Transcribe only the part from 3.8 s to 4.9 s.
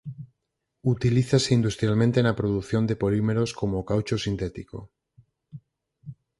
caucho sintético.